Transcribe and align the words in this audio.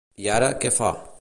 I 0.23 0.29
ara, 0.37 0.49
què 0.65 0.73
fa? 0.81 0.93